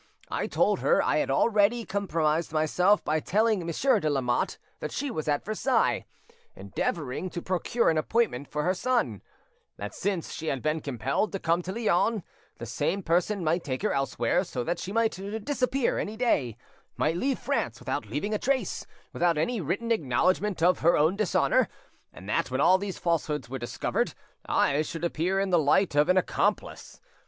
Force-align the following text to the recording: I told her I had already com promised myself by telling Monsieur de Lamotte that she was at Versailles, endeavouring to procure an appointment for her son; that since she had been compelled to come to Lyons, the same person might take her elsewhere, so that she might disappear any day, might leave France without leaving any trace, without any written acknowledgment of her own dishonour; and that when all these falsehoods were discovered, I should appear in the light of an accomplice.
I 0.31 0.47
told 0.47 0.79
her 0.79 1.03
I 1.03 1.17
had 1.17 1.29
already 1.29 1.85
com 1.85 2.07
promised 2.07 2.51
myself 2.51 3.05
by 3.05 3.19
telling 3.19 3.63
Monsieur 3.63 3.99
de 3.99 4.09
Lamotte 4.09 4.57
that 4.79 4.91
she 4.91 5.11
was 5.11 5.27
at 5.27 5.45
Versailles, 5.45 6.05
endeavouring 6.55 7.29
to 7.29 7.39
procure 7.39 7.87
an 7.91 7.99
appointment 7.99 8.47
for 8.47 8.63
her 8.63 8.73
son; 8.73 9.21
that 9.77 9.93
since 9.93 10.31
she 10.31 10.47
had 10.47 10.63
been 10.63 10.81
compelled 10.81 11.31
to 11.33 11.39
come 11.39 11.61
to 11.61 11.71
Lyons, 11.71 12.23
the 12.57 12.65
same 12.65 13.03
person 13.03 13.43
might 13.43 13.63
take 13.63 13.83
her 13.83 13.93
elsewhere, 13.93 14.43
so 14.43 14.63
that 14.63 14.79
she 14.79 14.91
might 14.91 15.45
disappear 15.45 15.99
any 15.99 16.17
day, 16.17 16.57
might 16.97 17.15
leave 17.15 17.37
France 17.37 17.77
without 17.77 18.07
leaving 18.07 18.33
any 18.33 18.39
trace, 18.39 18.87
without 19.13 19.37
any 19.37 19.61
written 19.61 19.91
acknowledgment 19.91 20.63
of 20.63 20.79
her 20.79 20.97
own 20.97 21.15
dishonour; 21.15 21.69
and 22.11 22.27
that 22.27 22.49
when 22.49 22.59
all 22.59 22.79
these 22.79 22.97
falsehoods 22.97 23.49
were 23.51 23.59
discovered, 23.59 24.15
I 24.47 24.81
should 24.81 25.03
appear 25.03 25.39
in 25.39 25.51
the 25.51 25.59
light 25.59 25.93
of 25.93 26.09
an 26.09 26.17
accomplice. 26.17 26.99